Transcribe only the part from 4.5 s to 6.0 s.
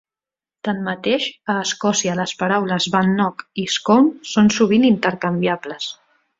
sovint intercanviables.